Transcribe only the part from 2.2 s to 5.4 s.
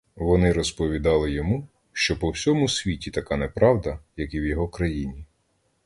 всьому світі така неправда, як і в його країні.